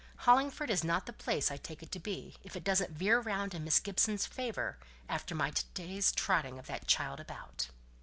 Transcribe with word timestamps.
"Hollingford 0.25 0.71
is 0.71 0.83
not 0.83 1.05
the 1.05 1.13
place 1.13 1.51
I 1.51 1.57
take 1.57 1.83
it 1.83 1.91
to 1.91 1.99
be, 1.99 2.35
if 2.43 2.55
it 2.55 2.63
doesn't 2.63 2.89
veer 2.89 3.19
round 3.19 3.53
in 3.53 3.63
Miss 3.63 3.77
Gibson's 3.79 4.25
favour 4.25 4.79
after 5.07 5.35
my 5.35 5.51
to 5.51 5.63
day's 5.75 6.11
trotting 6.11 6.57
of 6.57 6.65
that 6.65 6.87
child 6.87 7.19
about." 7.19 7.67